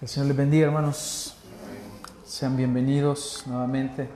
[0.00, 1.34] El Señor les bendiga, hermanos.
[2.24, 4.08] Sean bienvenidos nuevamente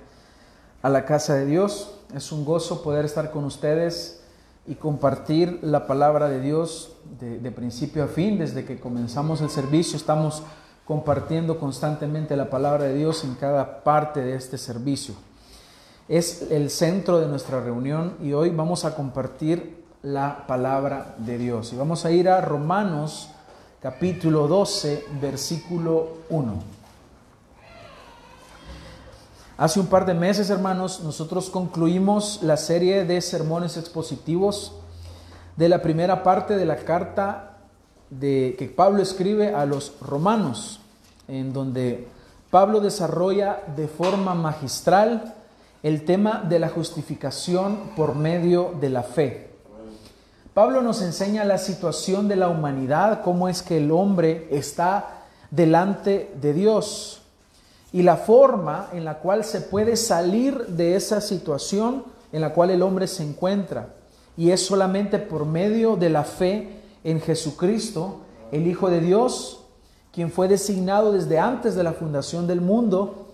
[0.80, 1.98] a la casa de Dios.
[2.14, 4.22] Es un gozo poder estar con ustedes
[4.66, 8.38] y compartir la palabra de Dios de, de, principio a fin.
[8.38, 10.42] Desde que comenzamos el servicio estamos
[10.86, 15.14] compartiendo constantemente la palabra de Dios en cada parte de este servicio.
[16.08, 21.74] Es el centro de nuestra reunión y hoy vamos a compartir la palabra de Dios.
[21.74, 23.33] Y vamos a ir a Romanos
[23.84, 26.54] capítulo 12, versículo 1.
[29.58, 34.72] Hace un par de meses, hermanos, nosotros concluimos la serie de sermones expositivos
[35.58, 37.58] de la primera parte de la carta
[38.08, 40.80] de, que Pablo escribe a los romanos,
[41.28, 42.08] en donde
[42.48, 45.34] Pablo desarrolla de forma magistral
[45.82, 49.53] el tema de la justificación por medio de la fe.
[50.54, 56.32] Pablo nos enseña la situación de la humanidad, cómo es que el hombre está delante
[56.40, 57.22] de Dios
[57.92, 62.70] y la forma en la cual se puede salir de esa situación en la cual
[62.70, 63.94] el hombre se encuentra.
[64.36, 68.20] Y es solamente por medio de la fe en Jesucristo,
[68.52, 69.64] el Hijo de Dios,
[70.12, 73.26] quien fue designado desde antes de la fundación del mundo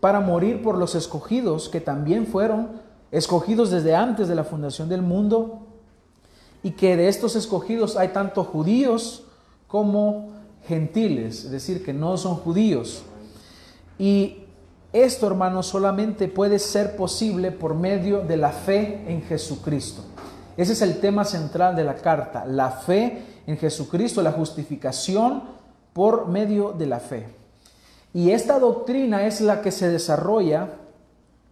[0.00, 2.72] para morir por los escogidos, que también fueron
[3.10, 5.67] escogidos desde antes de la fundación del mundo
[6.62, 9.24] y que de estos escogidos hay tanto judíos
[9.66, 10.30] como
[10.66, 13.02] gentiles, es decir, que no son judíos.
[13.98, 14.44] Y
[14.92, 20.02] esto, hermanos, solamente puede ser posible por medio de la fe en Jesucristo.
[20.56, 25.42] Ese es el tema central de la carta, la fe en Jesucristo, la justificación
[25.92, 27.28] por medio de la fe.
[28.12, 30.68] Y esta doctrina es la que se desarrolla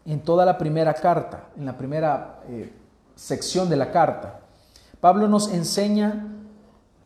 [0.05, 2.73] en toda la primera carta, en la primera eh,
[3.15, 4.41] sección de la carta.
[5.07, 6.27] Pablo nos enseña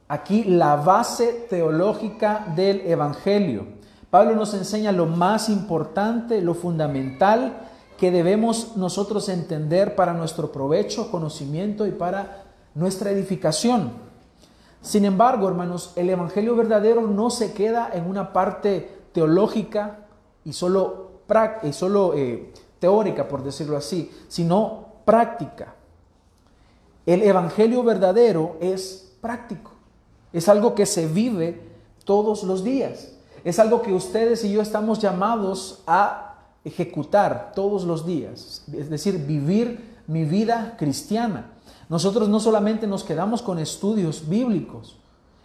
[0.08, 3.66] aquí la base teológica del Evangelio.
[4.08, 7.58] Pablo nos enseña lo más importante, lo fundamental
[7.98, 12.44] que debemos nosotros entender para nuestro provecho, conocimiento y para
[12.74, 13.92] nuestra edificación.
[14.80, 20.06] Sin embargo, hermanos, el Evangelio verdadero no se queda en una parte teológica
[20.42, 21.20] y solo,
[21.64, 25.74] y solo eh, teórica, por decirlo así, sino práctica.
[27.06, 29.72] El Evangelio verdadero es práctico,
[30.32, 31.62] es algo que se vive
[32.04, 33.12] todos los días,
[33.44, 39.26] es algo que ustedes y yo estamos llamados a ejecutar todos los días, es decir,
[39.26, 41.52] vivir mi vida cristiana.
[41.88, 44.98] Nosotros no solamente nos quedamos con estudios bíblicos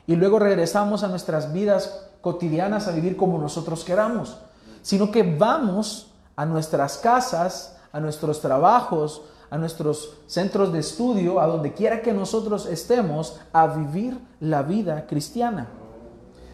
[0.08, 4.38] y luego regresamos a nuestras vidas cotidianas a vivir como nosotros queramos,
[4.82, 11.48] sino que vamos a nuestras casas, a nuestros trabajos, a nuestros centros de estudio, a
[11.48, 15.68] donde quiera que nosotros estemos, a vivir la vida cristiana.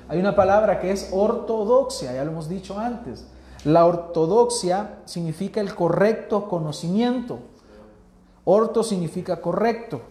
[0.07, 3.25] Hay una palabra que es ortodoxia, ya lo hemos dicho antes.
[3.63, 7.40] La ortodoxia significa el correcto conocimiento.
[8.44, 10.01] Orto significa correcto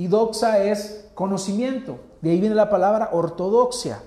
[0.00, 1.98] y doxa es conocimiento.
[2.22, 4.00] De ahí viene la palabra ortodoxia.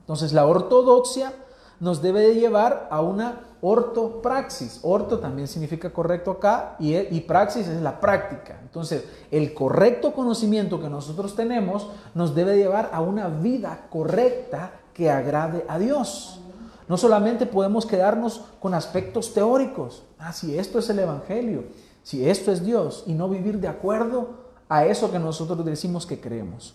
[0.00, 1.32] Entonces la ortodoxia
[1.80, 4.80] nos debe de llevar a una ortopraxis.
[4.82, 8.58] Orto también significa correcto acá y, y, praxis es la práctica.
[8.62, 15.10] Entonces, el correcto conocimiento que nosotros tenemos nos debe llevar a una vida correcta que
[15.10, 16.40] agrade a Dios.
[16.88, 20.04] No solamente podemos quedarnos con aspectos teóricos.
[20.18, 21.64] Ah, si esto es el Evangelio,
[22.02, 26.20] si esto es Dios, y no vivir de acuerdo a eso que nosotros decimos que
[26.20, 26.74] creemos.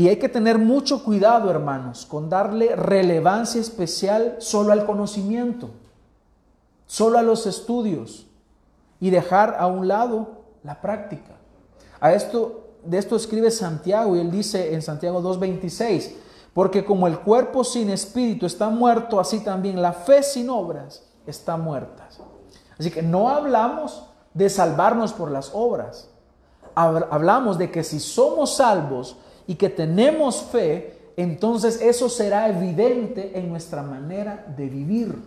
[0.00, 5.68] Y hay que tener mucho cuidado, hermanos, con darle relevancia especial solo al conocimiento,
[6.86, 8.26] solo a los estudios
[8.98, 11.32] y dejar a un lado la práctica.
[12.00, 16.12] A esto, de esto escribe Santiago y él dice en Santiago 2.26,
[16.54, 21.58] porque como el cuerpo sin espíritu está muerto, así también la fe sin obras está
[21.58, 22.08] muerta.
[22.78, 26.08] Así que no hablamos de salvarnos por las obras.
[26.74, 29.18] Hablamos de que si somos salvos,
[29.50, 35.20] y que tenemos fe, entonces eso será evidente en nuestra manera de vivir.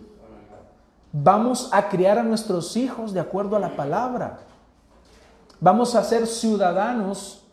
[1.12, 4.38] Vamos a criar a nuestros hijos de acuerdo a la palabra.
[5.60, 7.44] Vamos a ser ciudadanos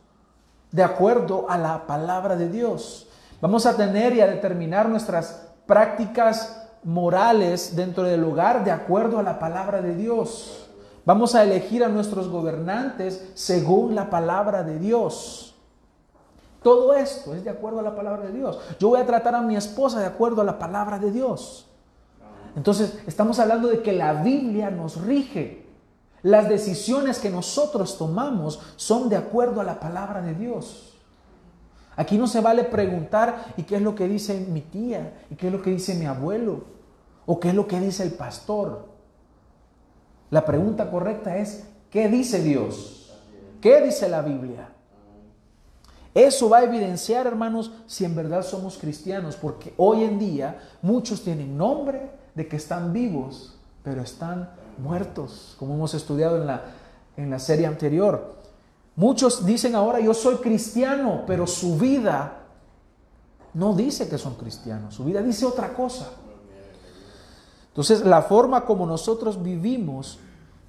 [0.72, 3.10] de acuerdo a la palabra de Dios.
[3.42, 9.24] Vamos a tener y a determinar nuestras prácticas morales dentro del hogar de acuerdo a
[9.24, 10.70] la palabra de Dios.
[11.04, 15.50] Vamos a elegir a nuestros gobernantes según la palabra de Dios.
[16.62, 18.60] Todo esto es de acuerdo a la palabra de Dios.
[18.80, 21.68] Yo voy a tratar a mi esposa de acuerdo a la palabra de Dios.
[22.56, 25.66] Entonces, estamos hablando de que la Biblia nos rige.
[26.22, 31.00] Las decisiones que nosotros tomamos son de acuerdo a la palabra de Dios.
[31.96, 35.26] Aquí no se vale preguntar, ¿y qué es lo que dice mi tía?
[35.32, 36.64] ¿Y qué es lo que dice mi abuelo?
[37.26, 38.88] ¿O qué es lo que dice el pastor?
[40.30, 43.14] La pregunta correcta es, ¿qué dice Dios?
[43.60, 44.71] ¿Qué dice la Biblia?
[46.14, 51.24] Eso va a evidenciar, hermanos, si en verdad somos cristianos, porque hoy en día muchos
[51.24, 56.64] tienen nombre de que están vivos, pero están muertos, como hemos estudiado en la,
[57.16, 58.36] en la serie anterior.
[58.96, 62.40] Muchos dicen ahora yo soy cristiano, pero su vida
[63.54, 66.10] no dice que son cristianos, su vida dice otra cosa.
[67.70, 70.20] Entonces la forma como nosotros vivimos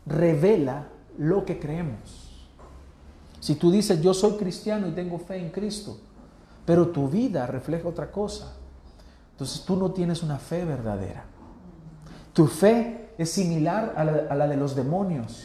[0.07, 0.87] revela
[1.19, 2.22] lo que creemos.
[3.43, 5.99] Si tú dices yo soy cristiano y tengo fe en Cristo,
[6.65, 8.53] pero tu vida refleja otra cosa,
[9.33, 11.25] entonces tú no tienes una fe verdadera.
[12.33, 15.45] Tu fe es similar a la, de los demonios,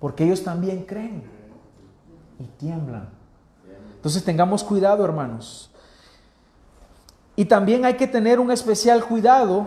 [0.00, 1.24] porque ellos también creen
[2.38, 3.10] y tiemblan.
[3.96, 5.70] Entonces tengamos cuidado, hermanos.
[7.36, 9.66] Y también hay que tener un especial cuidado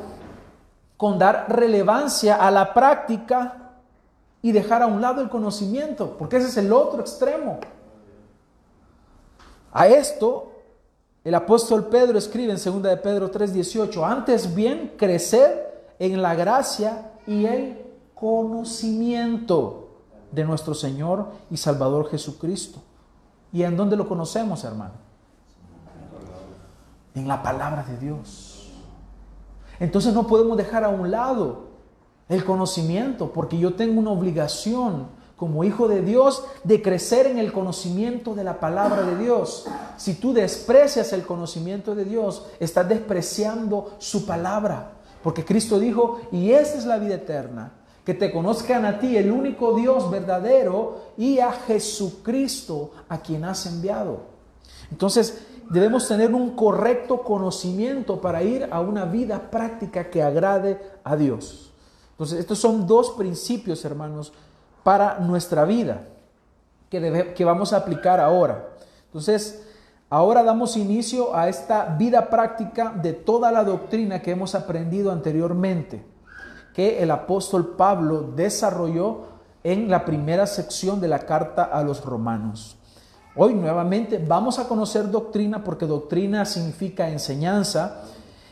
[0.98, 3.67] con dar relevancia a la práctica
[4.42, 7.60] y dejar a un lado el conocimiento, porque ese es el otro extremo.
[9.72, 10.52] A esto
[11.24, 17.12] el apóstol Pedro escribe en 2 de Pedro 3:18, antes bien crecer en la gracia
[17.28, 17.86] y el
[18.16, 19.90] conocimiento
[20.32, 22.82] de nuestro Señor y Salvador Jesucristo.
[23.52, 24.94] ¿Y en dónde lo conocemos, hermano?
[27.14, 28.72] En la palabra de Dios.
[29.80, 31.67] Entonces no podemos dejar a un lado
[32.30, 35.08] el conocimiento, porque yo tengo una obligación
[35.38, 39.68] como hijo de Dios de crecer en el conocimiento de la palabra de Dios.
[39.96, 44.94] Si tú desprecias el conocimiento de Dios, estás despreciando su palabra,
[45.24, 49.32] porque Cristo dijo, y esta es la vida eterna, que te conozcan a ti, el
[49.32, 54.22] único Dios verdadero, y a Jesucristo, a quien has enviado.
[54.90, 61.16] Entonces, debemos tener un correcto conocimiento para ir a una vida práctica que agrade a
[61.16, 61.67] Dios.
[62.18, 64.34] Entonces, estos son dos principios, hermanos,
[64.84, 66.08] para nuestra vida
[66.90, 68.70] que, que vamos a aplicar ahora.
[69.06, 69.68] Entonces,
[70.10, 76.04] ahora damos inicio a esta vida práctica de toda la doctrina que hemos aprendido anteriormente
[76.74, 79.22] que el apóstol Pablo desarrolló
[79.64, 82.78] en la primera sección de la carta a los romanos.
[83.36, 88.04] Hoy nuevamente vamos a conocer doctrina porque doctrina significa enseñanza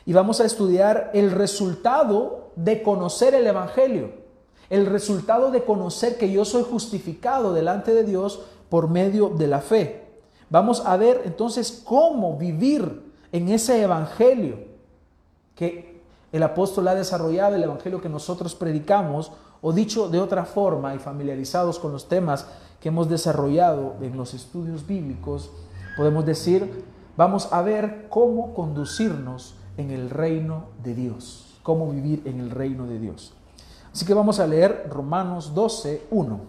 [0.05, 4.11] y vamos a estudiar el resultado de conocer el Evangelio,
[4.69, 9.61] el resultado de conocer que yo soy justificado delante de Dios por medio de la
[9.61, 10.05] fe.
[10.49, 14.75] Vamos a ver entonces cómo vivir en ese Evangelio
[15.55, 15.95] que
[16.35, 19.31] el apóstol ha desarrollado el evangelio que nosotros predicamos,
[19.61, 22.45] o dicho de otra forma y familiarizados con los temas
[22.81, 25.49] que hemos desarrollado en los estudios bíblicos,
[25.95, 26.83] podemos decir,
[27.15, 32.85] vamos a ver cómo conducirnos en el reino de Dios, cómo vivir en el reino
[32.85, 33.33] de Dios.
[33.91, 36.39] Así que vamos a leer Romanos 12, 1.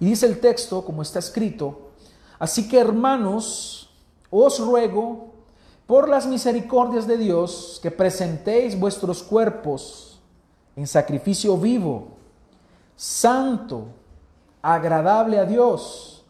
[0.00, 1.92] Y dice el texto, como está escrito,
[2.38, 3.90] así que hermanos,
[4.28, 5.28] os ruego
[5.86, 10.20] por las misericordias de Dios, que presentéis vuestros cuerpos
[10.76, 12.08] en sacrificio vivo,
[12.96, 13.86] santo,
[14.60, 16.22] agradable a Dios,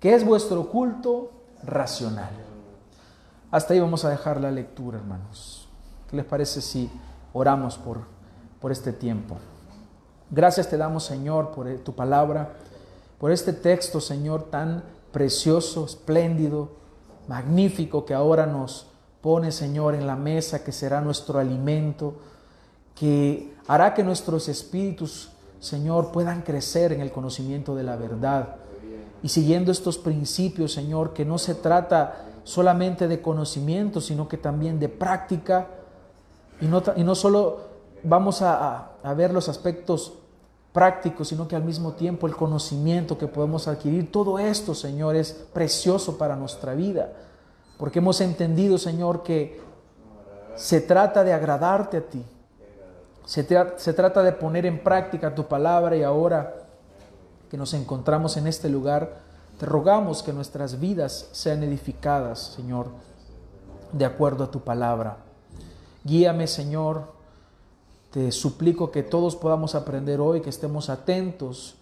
[0.00, 1.30] que es vuestro culto
[1.62, 2.32] racional.
[3.52, 5.59] Hasta ahí vamos a dejar la lectura, hermanos.
[6.10, 6.90] ¿Qué les parece si
[7.32, 8.00] oramos por,
[8.60, 9.36] por este tiempo?
[10.30, 12.54] Gracias te damos, Señor, por tu palabra,
[13.18, 16.72] por este texto, Señor, tan precioso, espléndido,
[17.28, 18.90] magnífico que ahora nos
[19.20, 22.14] Pone, Señor, en la mesa que será nuestro alimento,
[22.94, 28.56] que hará que nuestros espíritus, Señor, puedan crecer en el conocimiento de la verdad.
[29.22, 34.80] Y siguiendo estos principios, Señor, que no se trata solamente de conocimiento, sino que también
[34.80, 35.68] de práctica.
[36.60, 37.60] Y no, y solo
[38.02, 40.14] vamos a, ver los aspectos
[40.72, 44.12] prácticos, sino que al mismo tiempo el conocimiento que podemos adquirir.
[44.12, 47.12] Todo esto, Señor, es precioso para nuestra vida
[47.80, 49.58] porque hemos entendido, Señor, que
[50.54, 52.22] se trata de agradarte a ti.
[53.24, 56.56] Se, trata de poner en práctica tu palabra y ahora
[57.50, 59.20] que nos encontramos en este lugar,
[59.58, 62.88] te rogamos que nuestras vidas sean edificadas, Señor,
[63.92, 65.16] de acuerdo a tu palabra.
[66.04, 67.12] Guíame, Señor.
[68.10, 71.76] Te suplico que todos podamos aprender hoy, que estemos atentos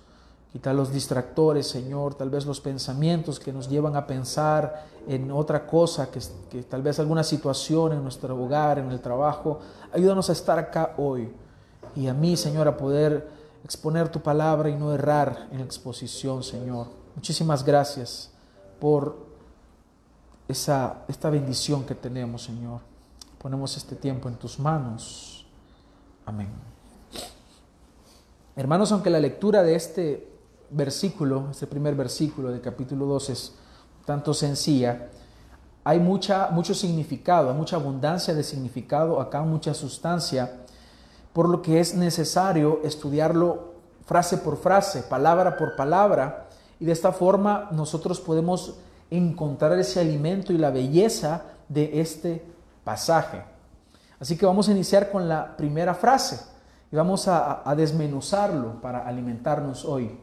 [0.53, 5.67] Quita los distractores, Señor, tal vez los pensamientos que nos llevan a pensar en otra
[5.67, 6.21] cosa, que,
[6.51, 9.61] que, tal vez alguna situación en nuestro hogar, en el trabajo.
[9.93, 11.31] Ayúdanos a estar acá hoy
[11.95, 13.29] y a mí, Señor, a poder
[13.63, 16.87] exponer tu palabra y no errar en la exposición, Señor.
[17.15, 18.31] Muchísimas gracias
[18.81, 19.19] por
[20.49, 22.88] esa, esta bendición que tenemos, Señor.
[23.39, 25.47] Ponemos este tiempo en tus manos.
[26.27, 26.49] Amén.
[28.57, 30.29] Hermanos, aunque la lectura de este
[30.71, 33.55] versículo, este primer versículo del capítulo 2 es
[34.05, 35.09] tanto sencilla,
[35.85, 40.65] hay mucha, mucho significado, mucha abundancia de significado, acá mucha sustancia,
[41.33, 46.49] por lo que es necesario estudiarlo frase por frase, palabra por palabra,
[46.81, 48.75] y de esta forma nosotros podemos
[49.11, 52.58] encontrar ese alimento y la belleza de este
[52.89, 53.45] pasaje.
[54.19, 56.41] Así que vamos a iniciar con la primera frase
[56.91, 60.19] y vamos a, a desmenuzarlo para alimentarnos hoy.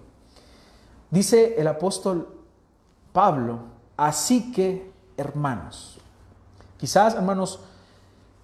[1.12, 2.28] Dice el apóstol
[3.14, 3.60] Pablo,
[3.96, 6.00] así que hermanos.
[6.80, 7.60] Quizás, hermanos,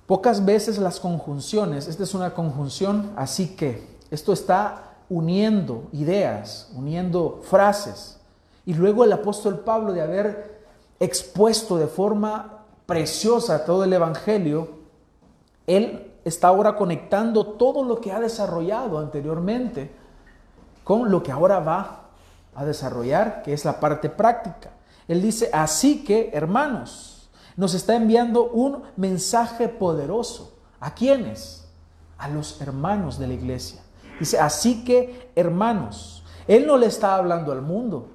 [0.06, 7.42] pocas veces las conjunciones, esta es una conjunción, así que, esto está uniendo ideas, uniendo
[7.50, 8.20] frases.
[8.68, 10.62] Y luego el apóstol Pablo de haber
[11.00, 12.61] expuesto de forma
[12.91, 14.67] preciosa todo el Evangelio,
[15.65, 19.95] él está ahora conectando todo lo que ha desarrollado anteriormente
[20.83, 22.10] con lo que ahora va
[22.53, 24.71] a desarrollar, que es la parte práctica.
[25.07, 30.57] Él dice, así que, hermanos, nos está enviando un mensaje poderoso.
[30.81, 31.65] ¿A quiénes?
[32.17, 33.81] A los hermanos de la iglesia.
[34.19, 38.10] Dice, así que, hermanos, Él no le está hablando al mundo.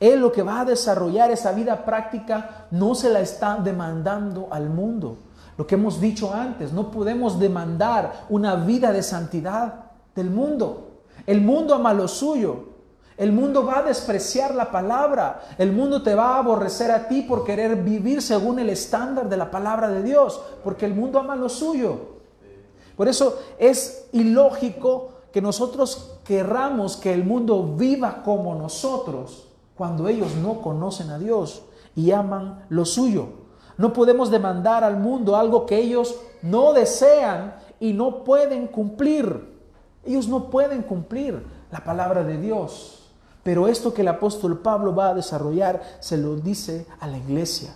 [0.00, 4.68] Él lo que va a desarrollar esa vida práctica no se la está demandando al
[4.68, 5.18] mundo.
[5.56, 11.02] Lo que hemos dicho antes, no podemos demandar una vida de santidad del mundo.
[11.26, 12.74] El mundo ama lo suyo,
[13.16, 15.42] el mundo va a despreciar la palabra.
[15.58, 19.36] El mundo te va a aborrecer a ti por querer vivir según el estándar de
[19.36, 22.14] la palabra de Dios, porque el mundo ama lo suyo.
[22.96, 30.34] Por eso es ilógico que nosotros querramos que el mundo viva como nosotros cuando ellos
[30.36, 31.62] no conocen a Dios
[31.96, 33.44] y aman lo suyo.
[33.76, 39.52] No podemos demandar al mundo algo que ellos no desean y no pueden cumplir.
[40.04, 43.10] Ellos no pueden cumplir la palabra de Dios.
[43.42, 47.74] Pero esto que el apóstol Pablo va a desarrollar se lo dice a la iglesia,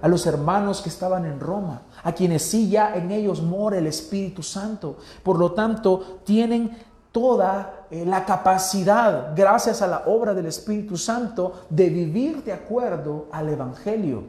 [0.00, 3.86] a los hermanos que estaban en Roma, a quienes sí ya en ellos mora el
[3.86, 4.98] Espíritu Santo.
[5.22, 6.78] Por lo tanto, tienen
[7.10, 13.26] toda eh, la capacidad, gracias a la obra del Espíritu Santo, de vivir de acuerdo
[13.32, 14.24] al Evangelio.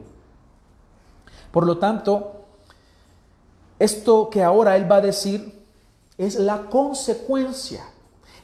[1.50, 2.44] Por lo tanto,
[3.78, 5.62] esto que ahora él va a decir
[6.18, 7.82] es la consecuencia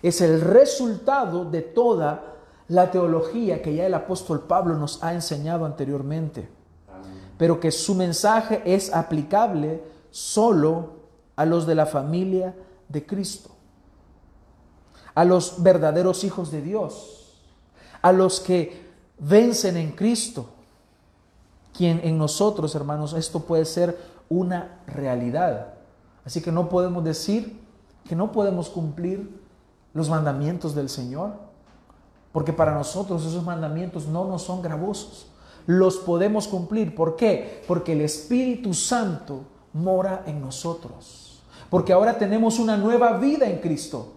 [0.03, 2.35] es el resultado de toda
[2.69, 6.49] la teología que ya el apóstol Pablo nos ha enseñado anteriormente,
[7.37, 10.99] pero que su mensaje es aplicable solo
[11.37, 12.55] a los de la familia
[12.89, 13.51] de Cristo,
[15.15, 17.35] a los verdaderos hijos de Dios,
[18.03, 18.89] a los que
[19.19, 20.49] vencen en Cristo,
[21.77, 23.99] quien en nosotros, hermanos, esto puede ser
[24.29, 25.75] una realidad.
[26.25, 27.61] Así que no podemos decir
[28.09, 29.41] que no podemos cumplir
[29.95, 31.33] los mandamientos del Señor,
[32.33, 35.29] porque para nosotros esos mandamientos no nos son gravosos.
[35.67, 36.95] Los podemos cumplir.
[36.95, 37.63] ¿Por qué?
[37.67, 41.43] Porque el Espíritu Santo mora en nosotros.
[41.69, 44.15] Porque ahora tenemos una nueva vida en Cristo.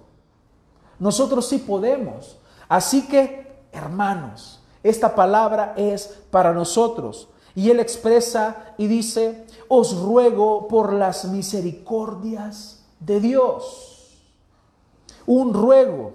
[1.02, 2.38] Nosotros sí podemos.
[2.70, 7.28] Así que, hermanos, esta palabra es para nosotros.
[7.54, 13.92] Y él expresa y dice, os ruego por las misericordias de Dios
[15.26, 16.14] un ruego,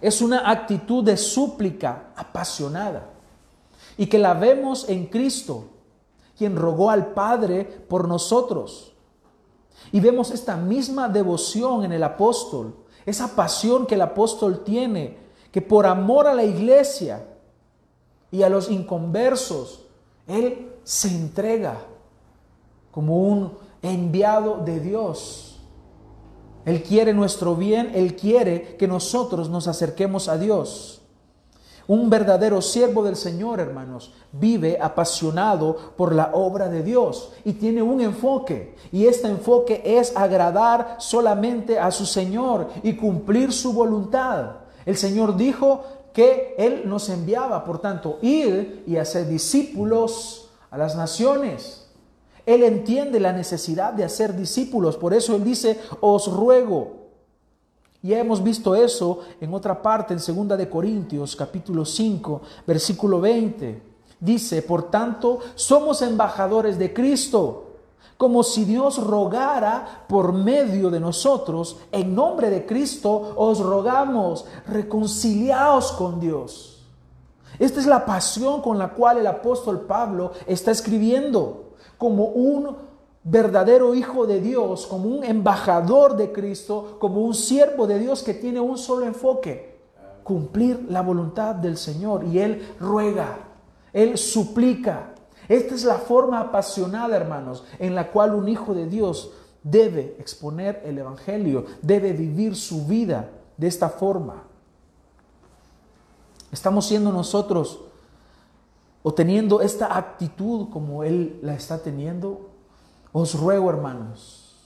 [0.00, 3.10] es una actitud de súplica apasionada
[3.96, 5.66] y que la vemos en Cristo,
[6.36, 8.92] quien rogó al Padre por nosotros.
[9.92, 12.74] Y vemos esta misma devoción en el apóstol,
[13.06, 15.18] esa pasión que el apóstol tiene,
[15.52, 17.26] que por amor a la iglesia
[18.30, 19.82] y a los inconversos,
[20.26, 21.78] él se entrega
[22.90, 25.54] como un enviado de Dios
[26.64, 31.02] él quiere nuestro bien, Él quiere que nosotros nos acerquemos a Dios.
[31.86, 37.82] Un verdadero siervo del Señor, hermanos, vive apasionado por la obra de Dios y tiene
[37.82, 38.74] un enfoque.
[38.90, 44.52] Y este enfoque es agradar solamente a su Señor y cumplir su voluntad.
[44.86, 45.82] El Señor dijo
[46.14, 51.86] que Él nos enviaba, por tanto, ir y hacer discípulos a las naciones.
[52.46, 57.03] Él entiende la necesidad de hacer discípulos, por eso Él dice, os ruego.
[58.04, 63.82] Y hemos visto eso en otra parte, en 2 de Corintios, capítulo 5, versículo 20.
[64.20, 67.64] Dice, por tanto, somos embajadores de Cristo,
[68.18, 75.90] como si Dios rogara por medio de nosotros, en nombre de Cristo os rogamos, reconciliaos
[75.92, 76.82] con Dios.
[77.58, 82.76] Esta es la pasión con la cual el apóstol Pablo está escribiendo como un
[83.24, 88.34] verdadero hijo de Dios, como un embajador de Cristo, como un siervo de Dios que
[88.34, 89.78] tiene un solo enfoque,
[90.22, 92.24] cumplir la voluntad del Señor.
[92.24, 93.38] Y Él ruega,
[93.92, 95.14] Él suplica.
[95.48, 100.82] Esta es la forma apasionada, hermanos, en la cual un hijo de Dios debe exponer
[100.84, 104.44] el Evangelio, debe vivir su vida de esta forma.
[106.52, 107.80] Estamos siendo nosotros
[109.02, 112.53] o teniendo esta actitud como Él la está teniendo.
[113.16, 114.56] Os ruego, hermanos,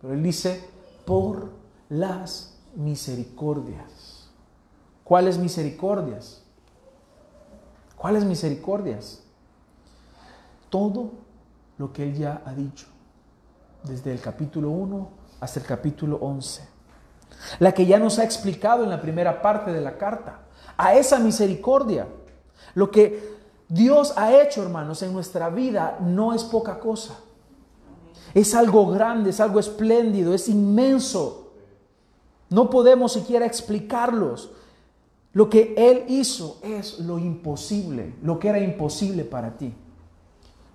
[0.00, 0.68] pero Él dice,
[1.06, 1.50] por
[1.88, 4.28] las misericordias.
[5.04, 6.42] ¿Cuáles misericordias?
[7.96, 9.22] ¿Cuáles misericordias?
[10.68, 11.12] Todo
[11.78, 12.88] lo que Él ya ha dicho,
[13.84, 16.68] desde el capítulo 1 hasta el capítulo 11.
[17.60, 20.40] La que ya nos ha explicado en la primera parte de la carta
[20.76, 22.08] a esa misericordia.
[22.74, 27.16] Lo que Dios ha hecho, hermanos, en nuestra vida no es poca cosa.
[28.34, 31.52] Es algo grande, es algo espléndido, es inmenso.
[32.48, 34.50] No podemos siquiera explicarlos.
[35.32, 39.74] Lo que Él hizo es lo imposible, lo que era imposible para ti.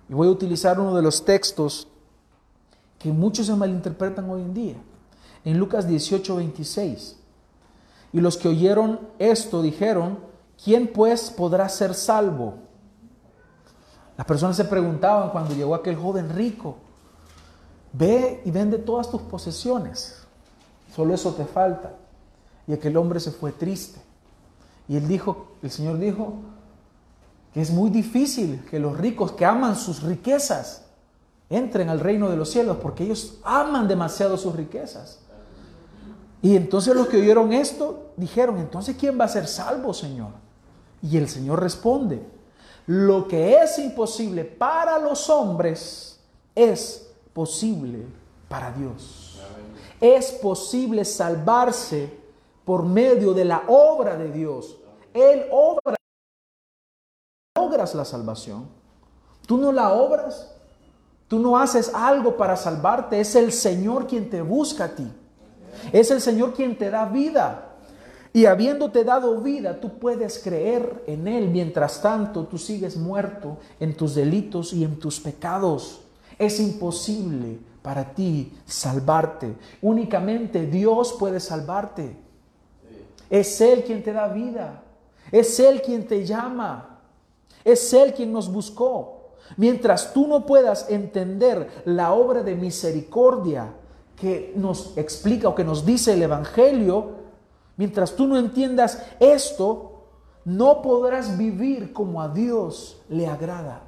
[0.08, 1.86] Y voy a utilizar uno de los textos
[2.98, 4.76] que muchos se malinterpretan hoy en día.
[5.44, 7.16] En Lucas 18, 26.
[8.12, 10.18] Y los que oyeron esto dijeron,
[10.62, 12.54] ¿quién pues podrá ser salvo?
[14.16, 16.78] Las personas se preguntaban cuando llegó aquel joven rico,
[17.92, 20.22] ve y vende todas tus posesiones,
[20.94, 21.92] solo eso te falta.
[22.66, 24.00] Y aquel hombre se fue triste.
[24.88, 26.34] Y él dijo, el Señor dijo,
[27.52, 30.84] que es muy difícil que los ricos que aman sus riquezas
[31.50, 35.20] entren al reino de los cielos porque ellos aman demasiado sus riquezas.
[36.42, 40.30] Y entonces los que oyeron esto dijeron, entonces ¿quién va a ser salvo, Señor?
[41.02, 42.22] Y el Señor responde,
[42.86, 46.20] lo que es imposible para los hombres
[46.54, 47.07] es
[47.38, 48.04] posible
[48.48, 49.38] para Dios.
[50.00, 52.12] Es posible salvarse
[52.64, 54.76] por medio de la obra de Dios.
[55.14, 55.94] Él obra,
[57.56, 58.66] logras la salvación.
[59.46, 60.52] Tú no la obras,
[61.28, 65.06] tú no haces algo para salvarte, es el Señor quien te busca a ti.
[65.92, 67.76] Es el Señor quien te da vida.
[68.32, 71.50] Y habiéndote dado vida, tú puedes creer en Él.
[71.50, 76.00] Mientras tanto, tú sigues muerto en tus delitos y en tus pecados.
[76.38, 79.54] Es imposible para ti salvarte.
[79.82, 82.16] Únicamente Dios puede salvarte.
[83.28, 84.82] Es Él quien te da vida.
[85.32, 87.00] Es Él quien te llama.
[87.64, 89.32] Es Él quien nos buscó.
[89.56, 93.72] Mientras tú no puedas entender la obra de misericordia
[94.16, 97.12] que nos explica o que nos dice el Evangelio,
[97.76, 100.04] mientras tú no entiendas esto,
[100.44, 103.87] no podrás vivir como a Dios le agrada.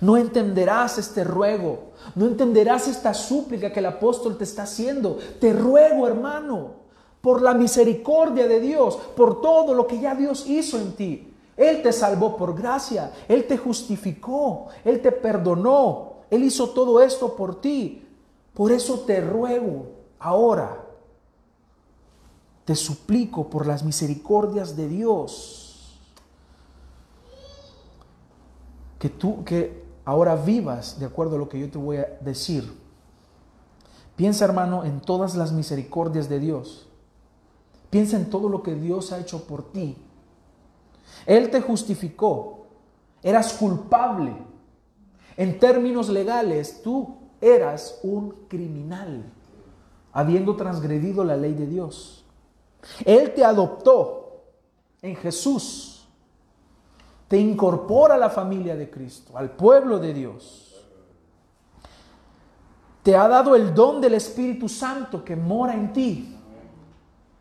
[0.00, 5.18] No entenderás este ruego, no entenderás esta súplica que el apóstol te está haciendo.
[5.40, 6.72] Te ruego, hermano,
[7.20, 11.34] por la misericordia de Dios, por todo lo que ya Dios hizo en ti.
[11.56, 17.34] Él te salvó por gracia, Él te justificó, Él te perdonó, Él hizo todo esto
[17.34, 18.06] por ti.
[18.54, 19.86] Por eso te ruego
[20.20, 20.84] ahora,
[22.64, 25.57] te suplico por las misericordias de Dios,
[28.98, 32.72] que tú, que ahora vivas de acuerdo a lo que yo te voy a decir.
[34.16, 36.88] Piensa, hermano, en todas las misericordias de Dios.
[37.90, 39.96] Piensa en todo lo que Dios ha hecho por ti.
[41.26, 42.66] Él te justificó.
[43.22, 44.36] Eras culpable.
[45.36, 49.24] En términos legales, tú eras un criminal,
[50.12, 52.24] habiendo transgredido la ley de Dios.
[53.04, 54.42] Él te adoptó
[55.02, 55.87] en Jesús,
[57.28, 60.64] te incorpora a la familia de Cristo, al pueblo de Dios.
[63.02, 66.34] Te ha dado el don del Espíritu Santo que mora en ti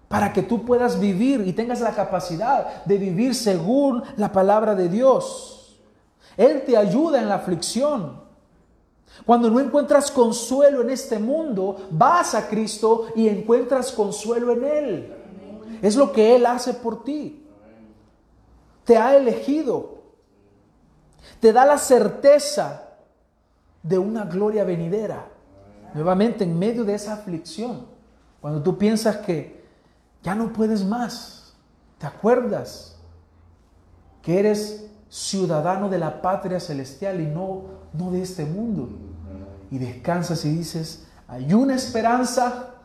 [0.08, 4.90] para que tú puedas vivir y tengas la capacidad de vivir según la palabra de
[4.90, 5.78] Dios.
[6.36, 8.28] Él te ayuda en la aflicción.
[9.26, 15.14] Cuando no encuentras consuelo en este mundo, vas a Cristo y encuentras consuelo en Él.
[15.82, 17.47] Es lo que Él hace por ti.
[18.88, 20.02] Te ha elegido.
[21.40, 22.96] Te da la certeza
[23.84, 25.28] de una gloria venidera.
[25.94, 27.86] Nuevamente, en medio de esa aflicción,
[28.42, 29.64] cuando tú piensas que
[30.24, 31.54] ya no puedes más,
[32.00, 32.98] ¿te acuerdas
[34.24, 38.90] que eres ciudadano de la patria celestial y no, no de este mundo?
[39.70, 42.76] y descansas y dices, hay una esperanza,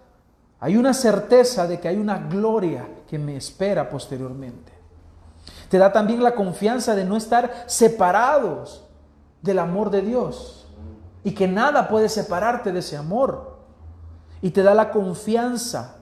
[0.59, 4.72] hay una certeza de que hay una gloria que me espera posteriormente.
[5.73, 8.85] Te da también la confianza de no estar separados
[9.41, 10.67] del amor de Dios
[11.25, 13.57] y que nada puede separarte de ese amor.
[14.43, 15.97] Y te da la confianza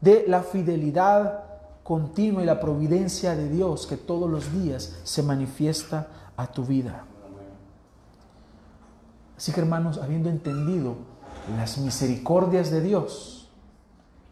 [0.00, 1.44] de la fidelidad
[1.84, 7.04] continua y la providencia de Dios que todos los días se manifiesta a tu vida.
[9.36, 10.96] Así que hermanos, habiendo entendido
[11.56, 13.48] las misericordias de Dios,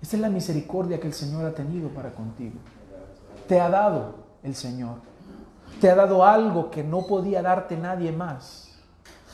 [0.03, 2.57] esta es la misericordia que el Señor ha tenido para contigo.
[3.47, 4.98] Te ha dado el Señor.
[5.80, 8.68] Te ha dado algo que no podía darte nadie más.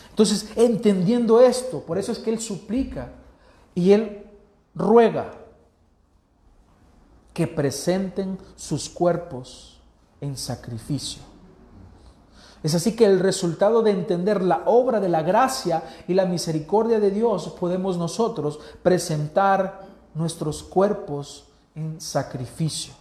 [0.09, 3.09] Entonces, entendiendo esto, por eso es que Él suplica
[3.75, 4.27] y Él
[4.75, 5.33] ruega
[7.35, 9.81] que presenten sus cuerpos
[10.21, 11.23] en sacrificio.
[12.63, 17.01] Es así que el resultado de entender la obra de la gracia y la misericordia
[17.01, 23.00] de Dios podemos nosotros presentar nuestros cuerpos en sacrificio.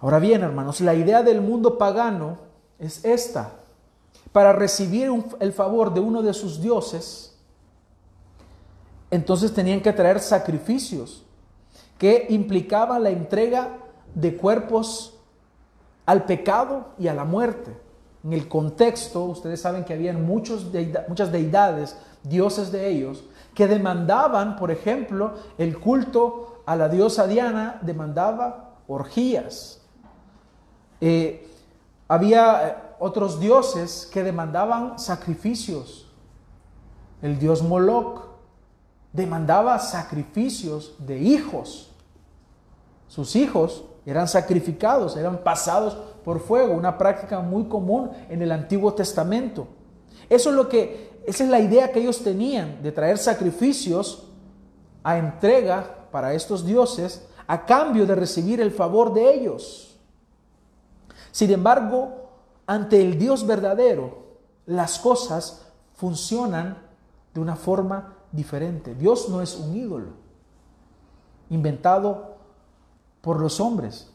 [0.00, 2.38] Ahora bien, hermanos, la idea del mundo pagano
[2.78, 3.52] es esta.
[4.32, 5.10] Para recibir
[5.40, 7.36] el favor de uno de sus dioses,
[9.10, 11.24] entonces tenían que traer sacrificios
[11.98, 13.76] que implicaban la entrega
[14.14, 15.18] de cuerpos
[16.06, 17.76] al pecado y a la muerte.
[18.24, 20.66] En el contexto, ustedes saben que habían muchos
[21.08, 27.78] muchas deidades, dioses de ellos, que demandaban, por ejemplo, el culto a la diosa Diana,
[27.82, 29.79] demandaba orgías.
[31.00, 31.48] Eh,
[32.08, 36.06] había eh, otros dioses que demandaban sacrificios.
[37.22, 38.22] El dios Moloch
[39.12, 41.90] demandaba sacrificios de hijos.
[43.08, 48.94] Sus hijos eran sacrificados, eran pasados por fuego, una práctica muy común en el Antiguo
[48.94, 49.66] Testamento.
[50.28, 54.26] Eso es lo que, esa es la idea que ellos tenían de traer sacrificios
[55.02, 59.89] a entrega para estos dioses a cambio de recibir el favor de ellos.
[61.32, 62.30] Sin embargo,
[62.66, 64.18] ante el Dios verdadero,
[64.66, 66.78] las cosas funcionan
[67.34, 68.94] de una forma diferente.
[68.94, 70.08] Dios no es un ídolo
[71.50, 72.36] inventado
[73.20, 74.10] por los hombres.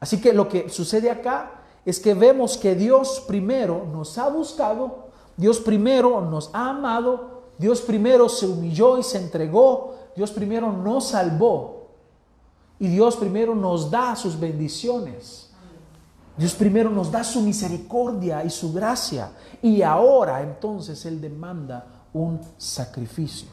[0.00, 5.10] Así que lo que sucede acá es que vemos que Dios primero nos ha buscado,
[5.36, 11.08] Dios primero nos ha amado, Dios primero se humilló y se entregó, Dios primero nos
[11.08, 11.88] salvó
[12.78, 15.51] y Dios primero nos da sus bendiciones.
[16.36, 22.40] Dios primero nos da su misericordia y su gracia y ahora entonces Él demanda un
[22.56, 23.48] sacrificio.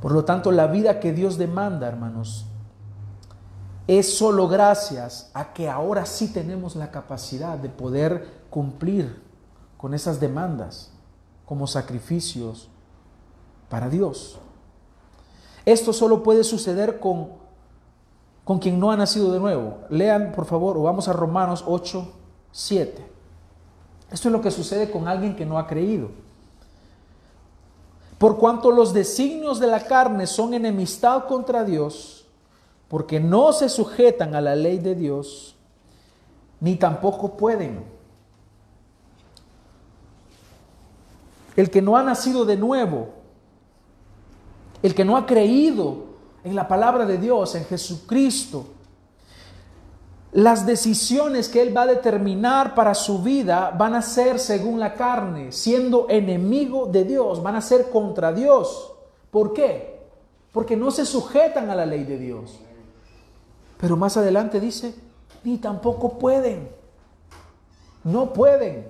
[0.00, 2.46] Por lo tanto, la vida que Dios demanda, hermanos,
[3.88, 9.22] es solo gracias a que ahora sí tenemos la capacidad de poder cumplir
[9.76, 10.92] con esas demandas
[11.46, 12.68] como sacrificios
[13.68, 14.38] para Dios.
[15.64, 17.30] Esto solo puede suceder con,
[18.48, 19.80] con quien no ha nacido de nuevo.
[19.90, 22.10] Lean, por favor, o vamos a Romanos 8,
[22.50, 23.06] 7.
[24.10, 26.08] Esto es lo que sucede con alguien que no ha creído.
[28.16, 32.24] Por cuanto los designios de la carne son enemistad contra Dios,
[32.88, 35.54] porque no se sujetan a la ley de Dios,
[36.58, 37.84] ni tampoco pueden.
[41.54, 43.10] El que no ha nacido de nuevo,
[44.82, 46.07] el que no ha creído
[46.48, 48.66] en la palabra de Dios, en Jesucristo,
[50.32, 54.94] las decisiones que Él va a determinar para su vida van a ser según la
[54.94, 58.92] carne, siendo enemigo de Dios, van a ser contra Dios.
[59.30, 60.00] ¿Por qué?
[60.52, 62.58] Porque no se sujetan a la ley de Dios.
[63.78, 64.94] Pero más adelante dice,
[65.44, 66.68] ni tampoco pueden.
[68.04, 68.88] No pueden.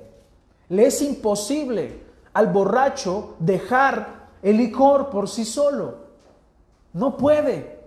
[0.68, 6.08] Le es imposible al borracho dejar el licor por sí solo.
[6.92, 7.79] No puede.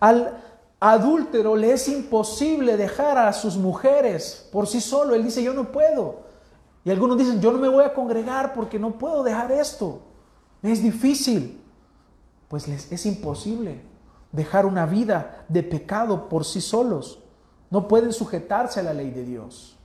[0.00, 0.38] Al,
[0.80, 5.14] adúltero le es imposible dejar a sus mujeres por sí solo.
[5.14, 6.20] Él dice, yo no puedo.
[6.84, 10.00] Y algunos dicen, yo no me voy a congregar porque no puedo dejar esto.
[10.62, 11.60] Es difícil.
[12.48, 13.82] Pues les es imposible
[14.32, 17.18] dejar una vida de pecado por sí solos.
[17.70, 19.76] No pueden sujetarse a la ley de Dios.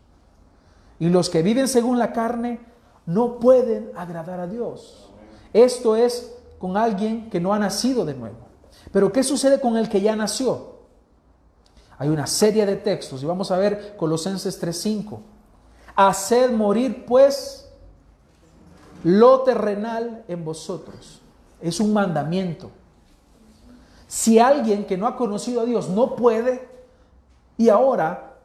[1.00, 2.62] Y los que viven según la carne
[3.06, 5.12] no pueden agradar a Dios.
[5.52, 6.33] Esto es
[6.64, 8.38] con alguien que no ha nacido de nuevo.
[8.94, 10.78] Pero ¿qué sucede con el que ya nació?
[11.98, 15.20] Hay una serie de textos y vamos a ver Colosenses 3:5.
[15.94, 17.70] Haced morir pues
[19.04, 21.20] lo terrenal en vosotros.
[21.62, 22.72] Es un mandamiento.
[24.08, 26.70] Si alguien que no ha conocido a Dios no puede,
[27.58, 28.38] y ahora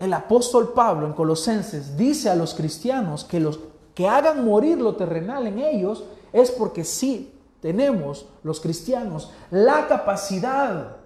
[0.00, 3.60] el apóstol Pablo en Colosenses dice a los cristianos que los
[3.94, 10.96] que hagan morir lo terrenal en ellos es porque sí tenemos los cristianos la capacidad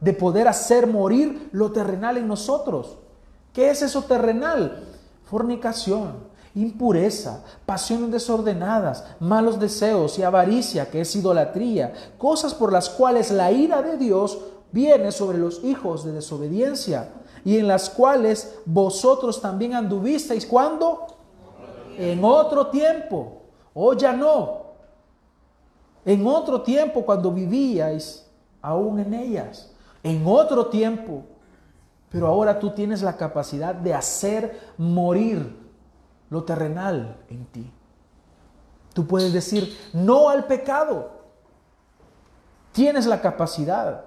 [0.00, 2.96] de poder hacer morir lo terrenal en nosotros.
[3.52, 4.84] ¿Qué es eso terrenal?
[5.24, 6.14] Fornicación,
[6.54, 13.50] impureza, pasiones desordenadas, malos deseos y avaricia, que es idolatría, cosas por las cuales la
[13.50, 14.38] ira de Dios
[14.70, 17.10] viene sobre los hijos de desobediencia
[17.44, 20.46] y en las cuales vosotros también anduvisteis.
[20.46, 21.06] ¿Cuándo?
[21.98, 23.42] En otro tiempo.
[23.74, 24.61] O ya no.
[26.04, 28.26] En otro tiempo cuando vivíais
[28.60, 29.70] aún en ellas.
[30.02, 31.22] En otro tiempo.
[32.08, 35.56] Pero ahora tú tienes la capacidad de hacer morir
[36.28, 37.70] lo terrenal en ti.
[38.92, 41.10] Tú puedes decir no al pecado.
[42.72, 44.04] Tienes la capacidad.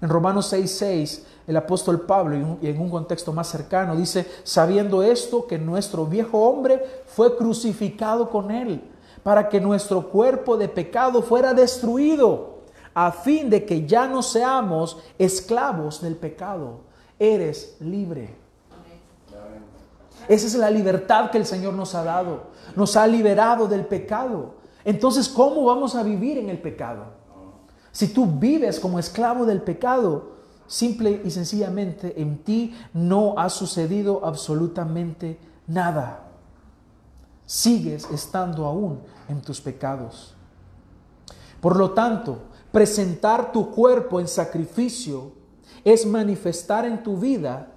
[0.00, 5.46] En Romanos 6:6, el apóstol Pablo, y en un contexto más cercano, dice, sabiendo esto,
[5.46, 8.82] que nuestro viejo hombre fue crucificado con él,
[9.24, 12.60] para que nuestro cuerpo de pecado fuera destruido,
[12.94, 16.82] a fin de que ya no seamos esclavos del pecado.
[17.18, 18.36] Eres libre.
[20.28, 22.44] Esa es la libertad que el Señor nos ha dado.
[22.76, 24.54] Nos ha liberado del pecado.
[24.84, 27.04] Entonces, ¿cómo vamos a vivir en el pecado?
[27.90, 30.34] Si tú vives como esclavo del pecado,
[30.66, 36.23] simple y sencillamente en ti no ha sucedido absolutamente nada.
[37.46, 40.34] Sigues estando aún en tus pecados.
[41.60, 45.32] Por lo tanto, presentar tu cuerpo en sacrificio
[45.84, 47.72] es manifestar en tu vida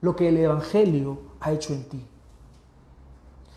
[0.00, 2.06] lo que el Evangelio ha hecho en ti.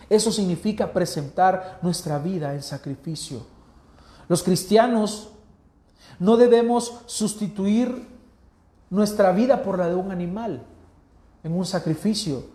[0.10, 3.45] Eso significa presentar nuestra vida en sacrificio.
[4.27, 5.31] Los cristianos
[6.19, 8.08] no debemos sustituir
[8.89, 10.63] nuestra vida por la de un animal
[11.43, 12.45] en un sacrificio,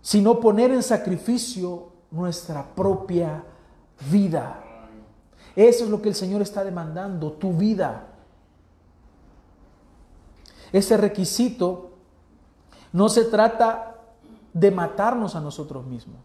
[0.00, 3.44] sino poner en sacrificio nuestra propia
[4.10, 4.62] vida.
[5.54, 8.08] Eso es lo que el Señor está demandando, tu vida.
[10.72, 11.90] Ese requisito
[12.92, 13.94] no se trata
[14.52, 16.18] de matarnos a nosotros mismos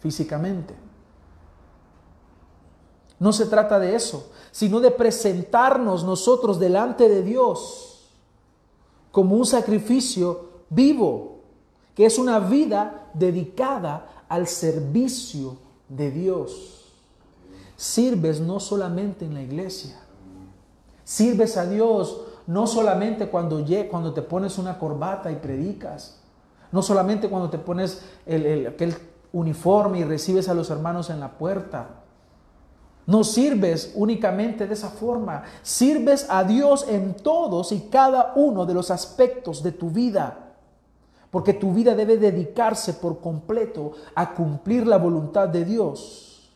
[0.00, 0.74] físicamente.
[3.18, 8.10] No se trata de eso, sino de presentarnos nosotros delante de Dios
[9.10, 11.40] como un sacrificio vivo,
[11.94, 15.56] que es una vida dedicada al servicio
[15.88, 16.92] de Dios.
[17.76, 20.00] Sirves no solamente en la iglesia,
[21.04, 23.64] sirves a Dios no solamente cuando,
[24.12, 26.20] te pones una corbata y predicas,
[26.72, 28.94] no solamente cuando te pones aquel
[29.32, 31.88] uniforme y recibes a los hermanos en la puerta,
[33.06, 38.74] no sirves únicamente de esa forma, sirves a Dios en todos y cada uno de
[38.74, 40.43] los aspectos de tu vida,
[41.34, 46.48] porque tu vida debe dedicarse por completo a cumplir la voluntad de Dios.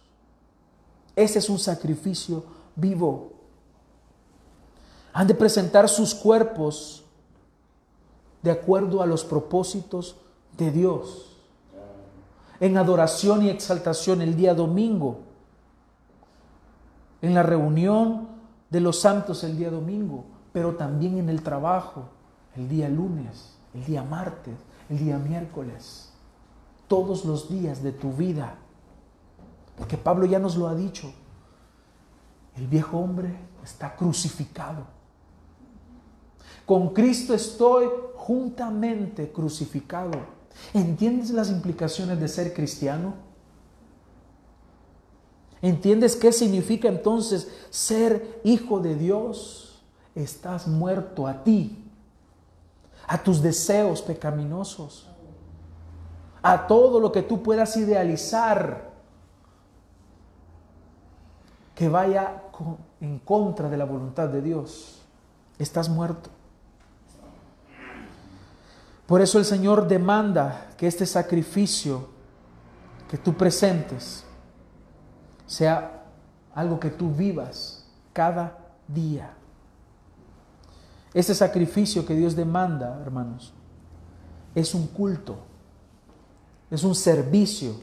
[1.16, 2.44] Ese es un sacrificio
[2.76, 3.32] vivo.
[5.14, 7.02] Han de presentar sus cuerpos
[8.40, 10.14] de acuerdo a los propósitos
[10.56, 11.36] de Dios,
[12.60, 15.22] en adoración y exaltación el día domingo
[17.20, 18.28] en la reunión
[18.70, 22.10] de los santos el día domingo, pero también en el trabajo
[22.54, 24.54] el día lunes, el día martes,
[24.88, 26.10] el día miércoles,
[26.86, 28.56] todos los días de tu vida.
[29.76, 31.12] Porque Pablo ya nos lo ha dicho,
[32.56, 34.86] el viejo hombre está crucificado.
[36.66, 40.12] Con Cristo estoy juntamente crucificado.
[40.74, 43.14] ¿Entiendes las implicaciones de ser cristiano?
[45.62, 49.82] ¿Entiendes qué significa entonces ser hijo de Dios?
[50.14, 51.87] Estás muerto a ti,
[53.08, 55.08] a tus deseos pecaminosos,
[56.42, 58.90] a todo lo que tú puedas idealizar
[61.74, 62.42] que vaya
[63.00, 65.02] en contra de la voluntad de Dios.
[65.58, 66.28] Estás muerto.
[69.06, 72.10] Por eso el Señor demanda que este sacrificio
[73.08, 74.24] que tú presentes
[75.46, 76.04] sea
[76.54, 79.37] algo que tú vivas cada día.
[81.14, 83.52] Ese sacrificio que Dios demanda, hermanos,
[84.54, 85.38] es un culto,
[86.70, 87.74] es un servicio.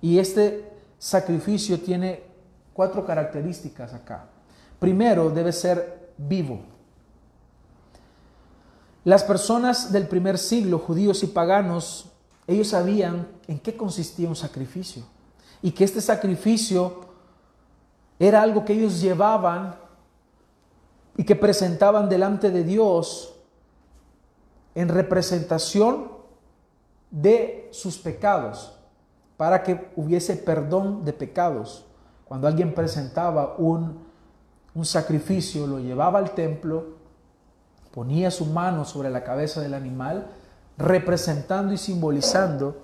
[0.00, 2.22] Y este sacrificio tiene
[2.72, 4.26] cuatro características acá.
[4.78, 6.60] Primero, debe ser vivo.
[9.04, 12.10] Las personas del primer siglo, judíos y paganos,
[12.46, 15.04] ellos sabían en qué consistía un sacrificio
[15.60, 17.00] y que este sacrificio
[18.18, 19.76] era algo que ellos llevaban
[21.16, 23.34] y que presentaban delante de Dios
[24.74, 26.08] en representación
[27.10, 28.78] de sus pecados,
[29.36, 31.84] para que hubiese perdón de pecados.
[32.24, 33.98] Cuando alguien presentaba un,
[34.74, 36.96] un sacrificio, lo llevaba al templo,
[37.92, 40.28] ponía su mano sobre la cabeza del animal,
[40.78, 42.76] representando y simbolizando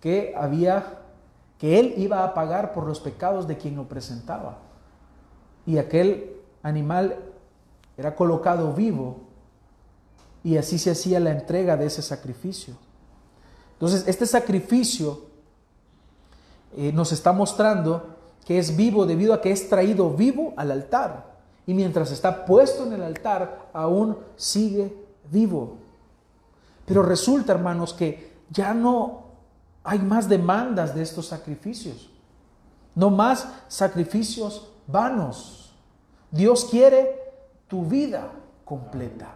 [0.00, 1.00] que había
[1.58, 4.58] que él iba a pagar por los pecados de quien lo presentaba.
[5.66, 7.16] Y aquel animal
[7.96, 9.20] era colocado vivo
[10.42, 12.74] y así se hacía la entrega de ese sacrificio.
[13.72, 15.22] Entonces, este sacrificio
[16.76, 21.34] eh, nos está mostrando que es vivo debido a que es traído vivo al altar.
[21.66, 24.94] Y mientras está puesto en el altar, aún sigue
[25.30, 25.78] vivo.
[26.84, 29.24] Pero resulta, hermanos, que ya no
[29.82, 32.10] hay más demandas de estos sacrificios.
[32.94, 35.74] No más sacrificios vanos.
[36.30, 37.23] Dios quiere
[37.74, 38.30] tu vida
[38.64, 39.34] completa.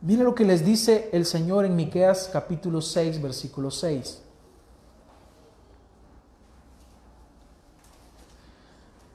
[0.00, 4.20] Mira lo que les dice el Señor en Miqueas capítulo 6, versículo 6.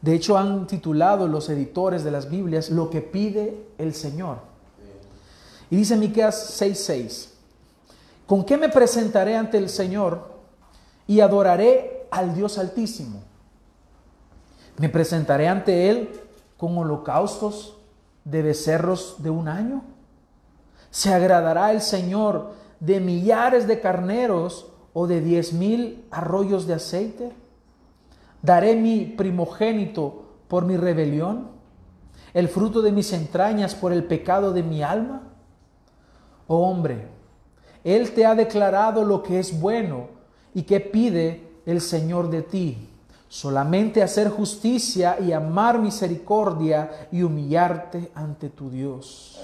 [0.01, 4.37] De hecho, han titulado los editores de las Biblias lo que pide el Señor.
[5.69, 7.31] Y dice Miqueas 6:6,
[8.27, 10.35] ¿con qué me presentaré ante el Señor
[11.05, 13.19] y adoraré al Dios Altísimo?
[14.77, 16.28] ¿Me presentaré ante Él
[16.59, 17.77] con holocaustos
[18.25, 19.81] de becerros de un año?
[20.91, 27.31] ¿Se agradará el Señor de millares de carneros o de diez mil arroyos de aceite?
[28.41, 31.47] ¿Daré mi primogénito por mi rebelión?
[32.33, 35.23] ¿El fruto de mis entrañas por el pecado de mi alma?
[36.47, 37.07] Oh hombre,
[37.85, 40.09] Él te ha declarado lo que es bueno
[40.53, 42.88] y que pide el Señor de ti.
[43.29, 49.39] Solamente hacer justicia y amar misericordia y humillarte ante tu Dios.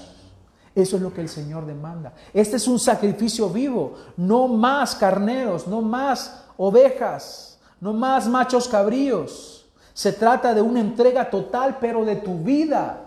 [0.74, 2.12] Eso es lo que el Señor demanda.
[2.34, 9.66] Este es un sacrificio vivo, no más carneros, no más ovejas no más machos cabríos.
[9.92, 13.04] Se trata de una entrega total, pero de tu vida,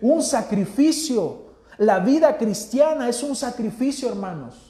[0.00, 1.46] un sacrificio.
[1.78, 4.65] La vida cristiana es un sacrificio, hermanos.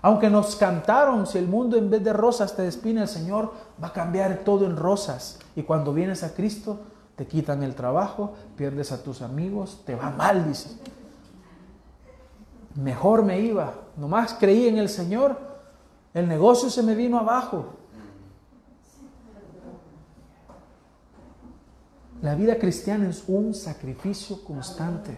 [0.00, 3.88] Aunque nos cantaron, si el mundo en vez de rosas te despine, el Señor va
[3.88, 5.38] a cambiar todo en rosas.
[5.56, 6.78] Y cuando vienes a Cristo,
[7.16, 10.70] te quitan el trabajo, pierdes a tus amigos, te va mal, dice.
[12.76, 15.36] Mejor me iba, nomás creí en el Señor,
[16.14, 17.74] el negocio se me vino abajo.
[22.22, 25.16] La vida cristiana es un sacrificio constante.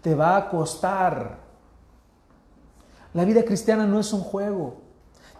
[0.00, 1.43] Te va a costar.
[3.14, 4.82] La vida cristiana no es un juego.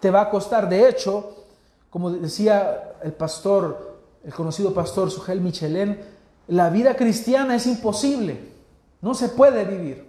[0.01, 0.69] Te va a costar.
[0.69, 1.45] De hecho,
[1.91, 6.01] como decía el pastor, el conocido pastor Sugel Michelén,
[6.49, 8.53] la vida cristiana es imposible.
[9.03, 10.09] No se puede vivir.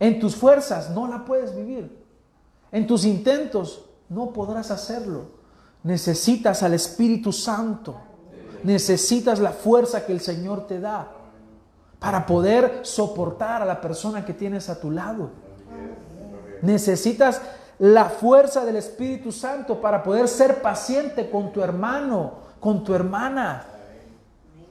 [0.00, 2.04] En tus fuerzas no la puedes vivir.
[2.72, 5.38] En tus intentos no podrás hacerlo.
[5.84, 8.10] Necesitas al Espíritu Santo
[8.62, 11.08] necesitas la fuerza que el Señor te da
[11.98, 15.30] para poder soportar a la persona que tienes a tu lado.
[16.62, 17.40] Necesitas
[17.78, 23.64] la fuerza del Espíritu Santo para poder ser paciente con tu hermano, con tu hermana.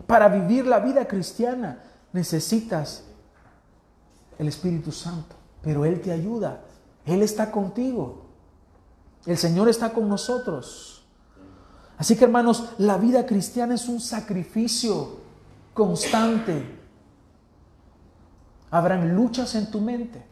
[0.05, 1.83] Para vivir la vida cristiana
[2.13, 3.03] necesitas
[4.38, 6.62] el Espíritu Santo, pero Él te ayuda,
[7.05, 8.25] Él está contigo,
[9.25, 11.05] el Señor está con nosotros.
[11.97, 15.17] Así que hermanos, la vida cristiana es un sacrificio
[15.73, 16.77] constante.
[18.71, 20.28] Habrán luchas en tu mente.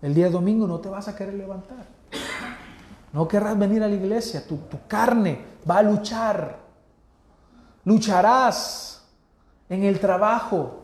[0.00, 1.86] El día domingo no te vas a querer levantar.
[3.12, 4.46] No querrás venir a la iglesia.
[4.46, 6.58] Tu, tu carne va a luchar.
[7.84, 9.02] Lucharás
[9.68, 10.82] en el trabajo.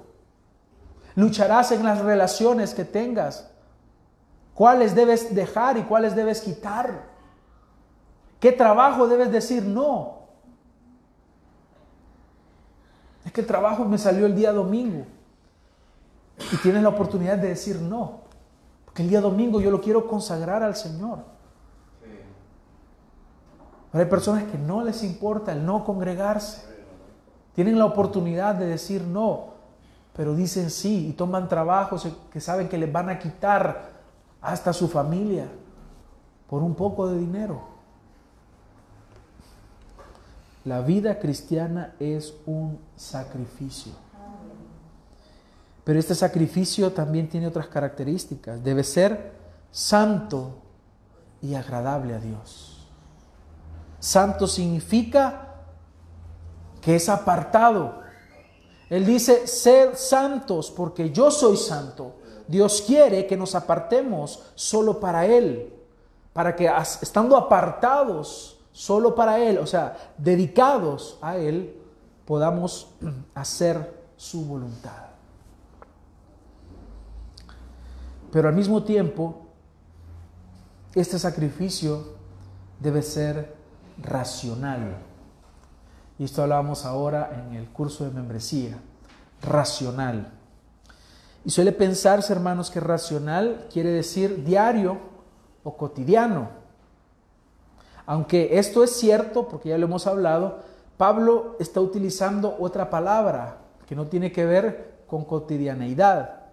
[1.15, 3.51] Lucharás en las relaciones que tengas.
[4.55, 7.03] ¿Cuáles debes dejar y cuáles debes quitar?
[8.41, 10.25] ¿Qué trabajo debes decir no?
[13.25, 15.07] Es que el trabajo me salió el día domingo.
[16.53, 18.24] Y tienes la oportunidad de decir no.
[18.95, 21.19] Porque el día domingo yo lo quiero consagrar al Señor.
[23.91, 26.65] Pero hay personas que no les importa el no congregarse.
[27.57, 29.47] Tienen la oportunidad de decir no,
[30.17, 33.91] pero dicen sí y toman trabajos que saben que les van a quitar
[34.41, 35.49] hasta su familia
[36.49, 37.63] por un poco de dinero.
[40.65, 44.04] La vida cristiana es un sacrificio.
[45.85, 48.65] Pero este sacrificio también tiene otras características.
[48.65, 49.33] Debe ser
[49.71, 50.63] santo
[51.43, 52.89] y agradable a Dios.
[54.01, 55.55] Santo significa
[56.81, 58.03] que es apartado.
[58.89, 62.17] Él dice, sed santos porque yo soy santo.
[62.47, 65.73] Dios quiere que nos apartemos solo para Él,
[66.33, 66.71] para que
[67.01, 71.81] estando apartados solo para Él, o sea, dedicados a Él,
[72.27, 72.89] podamos
[73.35, 75.04] hacer su voluntad.
[78.35, 79.43] Pero al mismo tiempo,
[80.93, 82.17] este sacrificio
[82.81, 83.55] debe ser
[84.03, 84.97] racional.
[86.19, 88.77] Y esto hablábamos ahora en el curso de membresía,
[89.41, 90.33] racional.
[91.45, 94.99] Y suele pensarse, hermanos, que racional quiere decir diario
[95.63, 96.49] o cotidiano.
[98.05, 100.59] Aunque esto es cierto, porque ya lo hemos hablado,
[100.97, 106.44] Pablo está utilizando otra palabra que no tiene que ver con cotidianeidad,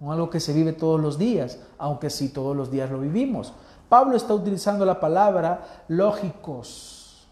[0.00, 3.52] algo que se vive todos los días, aunque sí todos los días lo vivimos.
[3.88, 7.26] Pablo está utilizando la palabra lógicos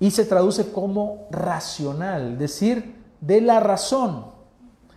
[0.00, 4.32] y se traduce como racional, decir, de la razón.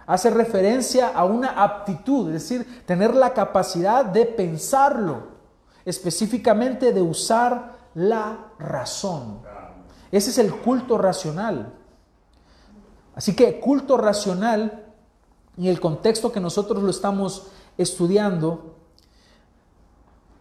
[0.05, 5.27] Hace referencia a una aptitud, es decir, tener la capacidad de pensarlo,
[5.85, 9.41] específicamente de usar la razón.
[10.11, 11.73] Ese es el culto racional.
[13.15, 14.86] Así que culto racional,
[15.57, 17.47] en el contexto que nosotros lo estamos
[17.77, 18.75] estudiando,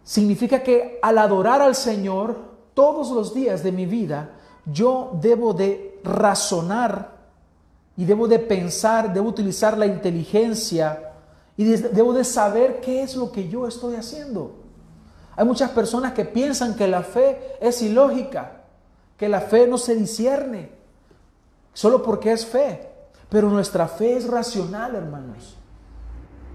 [0.04, 2.36] significa que al adorar al Señor
[2.74, 4.30] todos los días de mi vida,
[4.66, 7.16] yo debo de razonar
[7.96, 11.12] y debo de pensar, debo utilizar la inteligencia
[11.56, 14.56] y debo de saber qué es lo que yo estoy haciendo.
[15.34, 18.64] Hay muchas personas que piensan que la fe es ilógica,
[19.16, 20.70] que la fe no se discierne,
[21.72, 22.85] solo porque es fe.
[23.28, 25.56] Pero nuestra fe es racional, hermanos.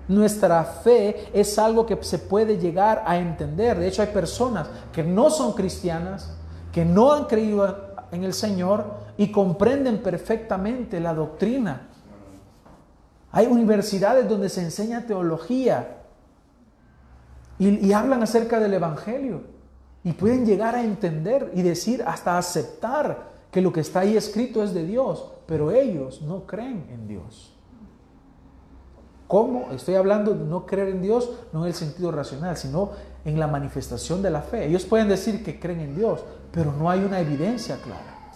[0.07, 3.79] Nuestra fe es algo que se puede llegar a entender.
[3.79, 6.33] De hecho, hay personas que no son cristianas,
[6.71, 8.85] que no han creído en el Señor
[9.17, 11.87] y comprenden perfectamente la doctrina.
[13.31, 15.97] Hay universidades donde se enseña teología
[17.57, 19.43] y, hablan acerca del Evangelio
[20.03, 24.63] y pueden llegar a entender y decir, hasta aceptar que lo que está ahí escrito
[24.63, 27.51] es de Dios, pero ellos no creen en Dios.
[29.27, 29.69] ¿Cómo?
[29.73, 32.91] Estoy hablando de no creer en Dios, no en el sentido racional, sino
[33.25, 34.67] en la manifestación de la fe.
[34.67, 36.23] Ellos pueden decir que creen en Dios,
[36.53, 38.31] pero no hay una evidencia clara.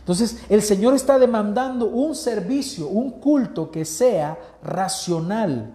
[0.00, 5.74] Entonces, el Señor está demandando un servicio, un culto que sea racional,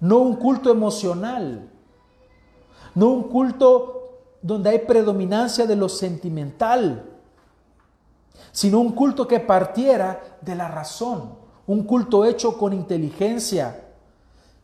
[0.00, 1.70] no un culto emocional,
[2.94, 7.12] no un culto donde hay predominancia de lo sentimental,
[8.54, 11.34] sino un culto que partiera de la razón,
[11.66, 13.88] un culto hecho con inteligencia,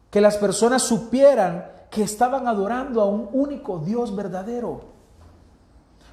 [0.09, 4.83] que las personas supieran que estaban adorando a un único Dios verdadero.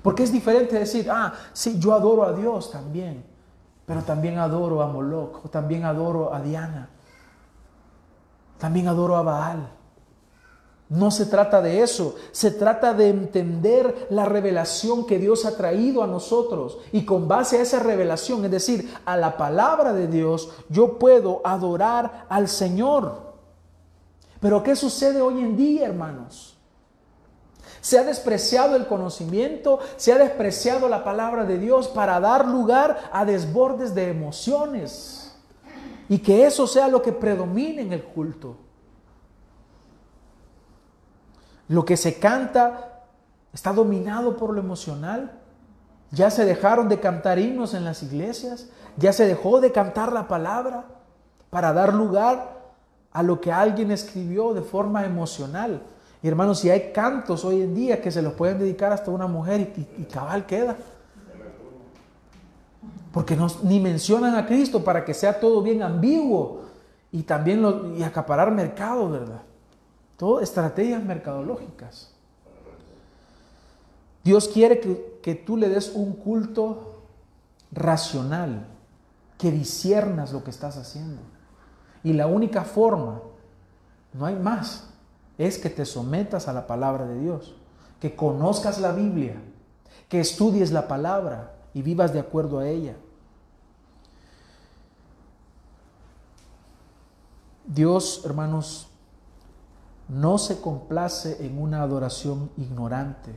[0.02, 3.24] Porque es diferente decir, ah, sí, yo adoro a Dios también,
[3.86, 6.90] pero también adoro a Moloch, o también adoro a Diana,
[8.58, 9.70] también adoro a Baal.
[10.90, 16.02] No se trata de eso, se trata de entender la revelación que Dios ha traído
[16.02, 20.50] a nosotros y con base a esa revelación, es decir, a la palabra de Dios,
[20.70, 23.34] yo puedo adorar al Señor.
[24.40, 26.58] Pero ¿qué sucede hoy en día, hermanos?
[27.82, 33.10] Se ha despreciado el conocimiento, se ha despreciado la palabra de Dios para dar lugar
[33.12, 35.36] a desbordes de emociones
[36.08, 38.67] y que eso sea lo que predomine en el culto.
[41.68, 43.04] Lo que se canta
[43.54, 45.32] está dominado por lo emocional.
[46.12, 48.70] Ya se dejaron de cantar himnos en las iglesias.
[48.96, 50.86] Ya se dejó de cantar la palabra
[51.50, 52.58] para dar lugar
[53.12, 55.82] a lo que alguien escribió de forma emocional.
[56.22, 59.28] Y hermanos, si hay cantos hoy en día que se los pueden dedicar hasta una
[59.28, 60.76] mujer y, cabal queda.
[63.12, 66.62] Porque no, ni mencionan a Cristo para que sea todo bien ambiguo
[67.12, 69.42] y también y acaparar mercado, ¿verdad?
[70.42, 72.12] Estrategias mercadológicas.
[74.24, 77.04] Dios quiere que, que tú le des un culto
[77.72, 78.66] racional,
[79.38, 81.22] que disiernas lo que estás haciendo.
[82.04, 83.22] Y la única forma,
[84.14, 84.90] no hay más,
[85.38, 87.56] es que te sometas a la palabra de Dios,
[88.00, 89.36] que conozcas la Biblia,
[90.10, 92.96] que estudies la palabra y vivas de acuerdo a ella.
[97.66, 98.87] Dios, hermanos,
[100.10, 103.34] no se complace en una adoración ignorante,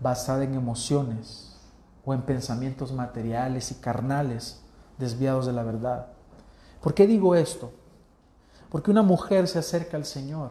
[0.00, 1.56] basada en emociones
[2.04, 4.62] o en pensamientos materiales y carnales
[4.98, 6.08] desviados de la verdad.
[6.82, 7.72] ¿Por qué digo esto?
[8.70, 10.50] Porque una mujer se acerca al Señor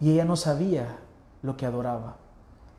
[0.00, 0.98] y ella no sabía
[1.42, 2.16] lo que adoraba.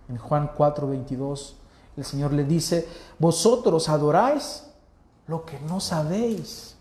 [0.08, 1.56] En Juan 4:22
[1.98, 2.88] el Señor le dice,
[3.20, 4.64] vosotros adoráis
[5.28, 6.76] lo que no sabéis.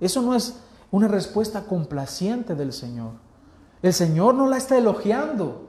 [0.00, 0.56] Eso no es
[0.90, 3.12] una respuesta complaciente del Señor.
[3.82, 5.68] El Señor no la está elogiando.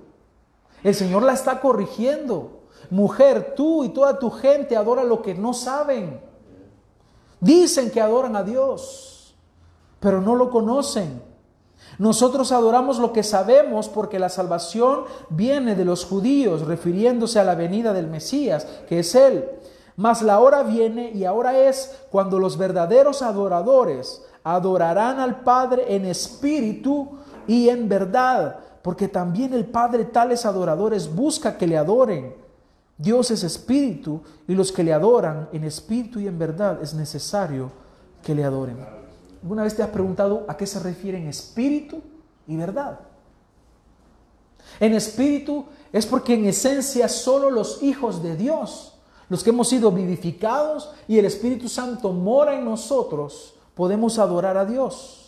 [0.84, 2.62] El Señor la está corrigiendo.
[2.90, 6.22] Mujer, tú y toda tu gente adora lo que no saben.
[7.40, 9.36] Dicen que adoran a Dios,
[10.00, 11.22] pero no lo conocen.
[11.98, 17.56] Nosotros adoramos lo que sabemos porque la salvación viene de los judíos, refiriéndose a la
[17.56, 19.50] venida del Mesías, que es Él.
[19.96, 26.06] Mas la hora viene y ahora es cuando los verdaderos adoradores adorarán al Padre en
[26.06, 32.36] espíritu y en verdad, porque también el Padre tales adoradores busca que le adoren.
[32.98, 37.72] Dios es espíritu y los que le adoran en espíritu y en verdad es necesario
[38.22, 38.78] que le adoren.
[39.42, 42.02] ¿Alguna vez te has preguntado a qué se refieren espíritu
[42.48, 43.00] y verdad?
[44.80, 48.94] En espíritu es porque en esencia solo los hijos de Dios,
[49.30, 54.66] los que hemos sido vivificados y el Espíritu Santo mora en nosotros, podemos adorar a
[54.66, 55.23] Dios.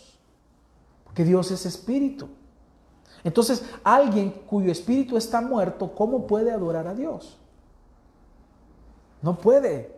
[1.16, 2.28] Porque Dios es espíritu.
[3.24, 7.38] Entonces, alguien cuyo espíritu está muerto, ¿cómo puede adorar a Dios?
[9.22, 9.98] No puede.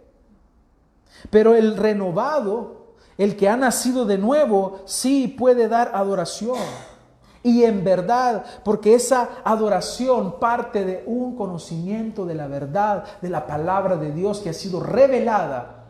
[1.32, 6.60] Pero el renovado el que ha nacido de nuevo sí puede dar adoración.
[7.42, 13.48] Y en verdad, porque esa adoración parte de un conocimiento de la verdad, de la
[13.48, 15.86] palabra de Dios que ha sido revelada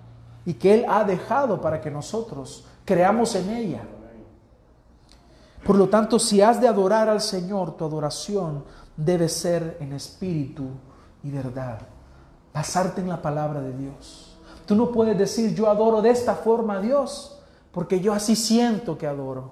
[0.45, 3.81] y que Él ha dejado para que nosotros creamos en ella.
[5.65, 8.63] Por lo tanto, si has de adorar al Señor, tu adoración
[8.95, 10.69] debe ser en espíritu
[11.23, 11.79] y verdad.
[12.53, 14.37] Basarte en la palabra de Dios.
[14.65, 17.39] Tú no puedes decir yo adoro de esta forma a Dios,
[17.71, 19.51] porque yo así siento que adoro.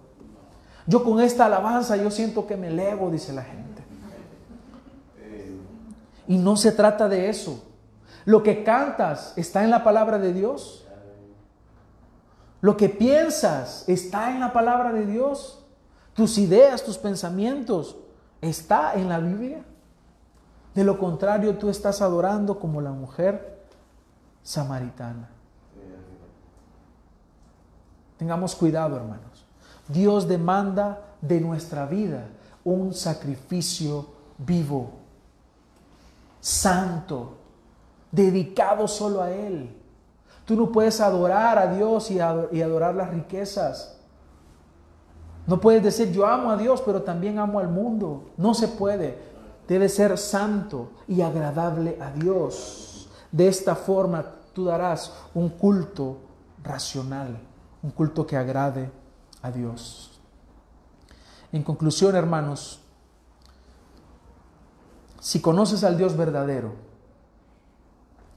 [0.88, 3.84] Yo con esta alabanza yo siento que me elevo, dice la gente.
[6.28, 7.64] Y no se trata de eso.
[8.26, 10.86] Lo que cantas está en la palabra de Dios.
[12.62, 15.65] Lo que piensas está en la palabra de Dios.
[16.16, 17.98] Tus ideas, tus pensamientos,
[18.42, 19.64] está en la Biblia.
[20.74, 23.64] De lo contrario, tú estás adorando como la mujer
[24.44, 25.30] samaritana.
[28.18, 29.46] Tengamos cuidado, hermanos.
[29.88, 32.28] Dios demanda de nuestra vida
[32.64, 34.08] un sacrificio
[34.38, 34.92] vivo,
[36.42, 37.38] santo,
[38.12, 39.76] dedicado solo a Él.
[40.46, 43.95] Tú no puedes adorar a Dios y, adorar las riquezas.
[45.48, 48.32] No puedes decir yo amo a Dios, pero también amo al mundo.
[48.38, 49.18] No se puede.
[49.68, 53.10] Debe ser santo y agradable a Dios.
[53.32, 56.18] De esta forma tú darás un culto
[56.64, 57.38] racional,
[57.84, 58.90] un culto que agrade
[59.42, 60.20] a Dios.
[61.52, 62.80] En conclusión, hermanos,
[65.20, 66.74] si conoces al Dios verdadero,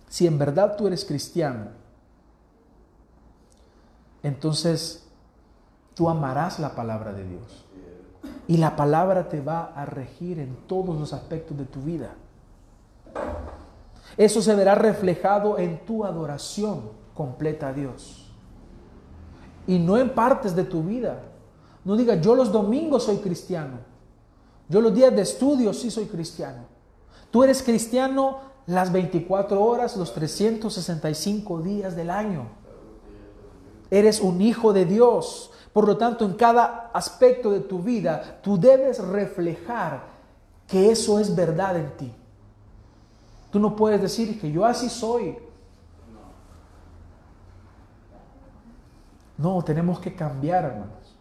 [0.09, 1.69] si en verdad tú eres cristiano,
[4.23, 5.08] entonces
[5.99, 7.67] tú amarás la palabra de Dios.
[8.47, 12.15] Y la palabra te va a regir en todos los aspectos de tu vida.
[14.17, 16.83] Eso se verá reflejado en tu adoración
[17.15, 18.31] completa a Dios.
[19.67, 21.21] Y no en partes de tu vida.
[21.85, 23.79] No diga, yo los domingos soy cristiano.
[24.69, 26.61] Yo los días de estudio sí soy cristiano.
[27.33, 32.47] Tú eres cristiano las 24 horas, los 365 días del año.
[33.91, 35.51] Eres un hijo de Dios.
[35.79, 40.03] Por lo tanto, en cada aspecto de tu vida, tú debes reflejar
[40.67, 42.13] que eso es verdad en ti.
[43.53, 45.39] Tú no puedes decir que yo así soy.
[49.37, 51.15] No, tenemos que cambiar, hermanos.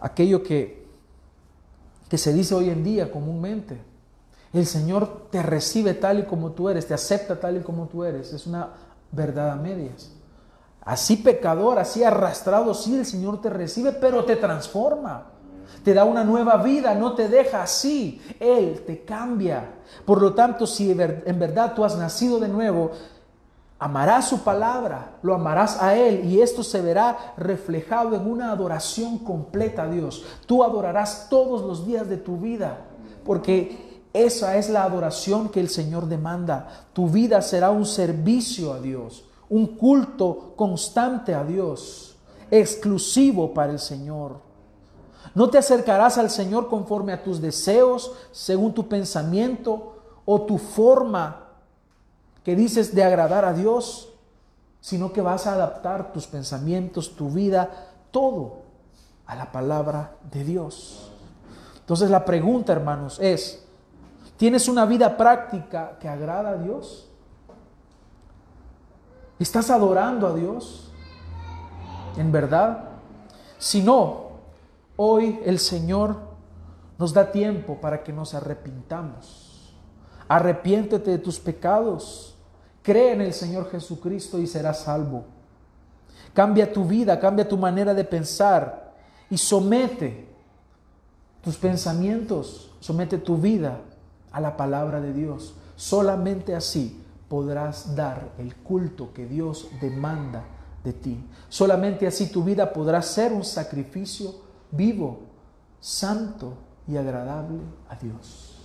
[0.00, 0.86] Aquello que,
[2.08, 3.76] que se dice hoy en día comúnmente.
[4.52, 8.04] El Señor te recibe tal y como tú eres, te acepta tal y como tú
[8.04, 8.32] eres.
[8.32, 8.68] Es una
[9.10, 10.12] verdad a medias.
[10.84, 15.34] Así pecador, así arrastrado, sí, el Señor te recibe, pero te transforma
[15.84, 19.74] te da una nueva vida, no te deja así, Él te cambia.
[20.06, 22.90] Por lo tanto, si en verdad tú has nacido de nuevo,
[23.78, 29.18] amarás su palabra, lo amarás a Él y esto se verá reflejado en una adoración
[29.18, 30.24] completa a Dios.
[30.46, 32.78] Tú adorarás todos los días de tu vida,
[33.24, 36.86] porque esa es la adoración que el Señor demanda.
[36.94, 42.16] Tu vida será un servicio a Dios, un culto constante a Dios,
[42.50, 44.38] exclusivo para el Señor.
[45.34, 51.48] No te acercarás al Señor conforme a tus deseos, según tu pensamiento o tu forma
[52.44, 54.10] que dices de agradar a Dios,
[54.80, 57.70] sino que vas a adaptar tus pensamientos, tu vida,
[58.10, 58.58] todo
[59.26, 61.10] a la palabra de Dios.
[61.80, 63.64] Entonces la pregunta, hermanos, es,
[64.36, 67.08] ¿tienes una vida práctica que agrada a Dios?
[69.44, 70.90] ¿Estás adorando a Dios?
[72.16, 72.88] ¿En verdad?
[73.58, 74.24] Si no,
[74.96, 76.16] Hoy el Señor
[76.98, 79.74] nos da tiempo para que nos arrepintamos.
[80.28, 82.36] Arrepiéntete de tus pecados.
[82.82, 85.24] Cree en el Señor Jesucristo y serás salvo.
[86.32, 88.94] Cambia tu vida, cambia tu manera de pensar
[89.30, 90.28] y somete
[91.42, 93.80] tus pensamientos, somete tu vida
[94.30, 95.54] a la palabra de Dios.
[95.74, 97.03] Solamente así
[97.34, 100.44] podrás dar el culto que Dios demanda
[100.84, 101.18] de ti.
[101.48, 104.36] Solamente así tu vida podrá ser un sacrificio
[104.70, 105.22] vivo,
[105.80, 106.54] santo
[106.86, 107.58] y agradable
[107.88, 108.60] a Dios.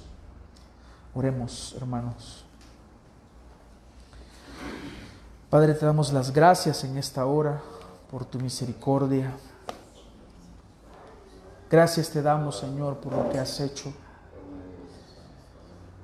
[1.15, 2.45] Oremos, hermanos.
[5.49, 7.63] Padre, te damos las gracias en esta hora
[8.11, 9.35] por tu misericordia.
[11.71, 13.91] Gracias te damos, Señor, por lo que has hecho.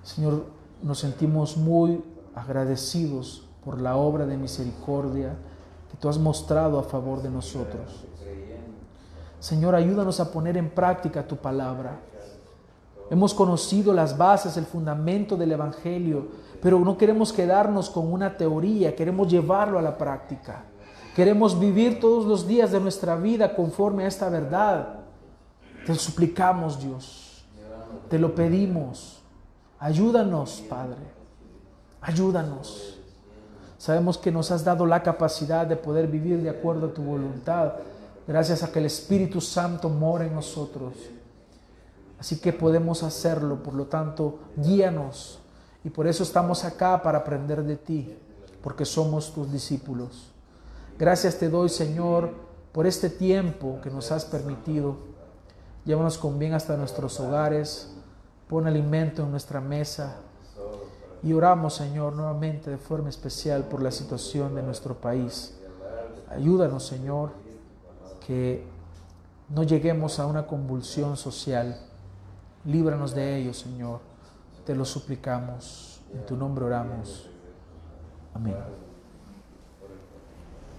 [0.02, 0.48] Señor,
[0.82, 5.36] nos sentimos muy agradecidos por la obra de misericordia
[5.90, 8.06] que tú has mostrado a favor de nosotros.
[9.40, 12.00] Señor, ayúdanos a poner en práctica tu palabra.
[13.10, 16.28] Hemos conocido las bases, el fundamento del Evangelio,
[16.62, 20.64] pero no queremos quedarnos con una teoría, queremos llevarlo a la práctica.
[21.16, 25.00] Queremos vivir todos los días de nuestra vida conforme a esta verdad.
[25.86, 27.46] Te suplicamos, Dios.
[28.10, 29.22] Te lo pedimos.
[29.80, 31.15] Ayúdanos, Padre.
[32.06, 33.00] Ayúdanos.
[33.80, 37.74] Sabemos que nos has dado la capacidad de poder vivir de acuerdo a tu voluntad,
[38.28, 40.94] gracias a que el Espíritu Santo mora en nosotros.
[42.20, 45.40] Así que podemos hacerlo, por lo tanto, guíanos.
[45.84, 48.16] Y por eso estamos acá para aprender de ti,
[48.62, 50.32] porque somos tus discípulos.
[51.00, 52.36] Gracias te doy, Señor,
[52.72, 54.98] por este tiempo que nos has permitido.
[55.86, 57.90] Llévanos con bien hasta nuestros hogares.
[58.48, 60.18] Pon alimento en nuestra mesa.
[61.26, 65.58] Y oramos, Señor, nuevamente de forma especial por la situación de nuestro país.
[66.30, 67.32] Ayúdanos, Señor,
[68.28, 68.64] que
[69.50, 71.80] no lleguemos a una convulsión social.
[72.64, 74.02] Líbranos de ello, Señor.
[74.68, 76.00] Te lo suplicamos.
[76.14, 77.28] En tu nombre oramos.
[78.36, 78.85] Amén.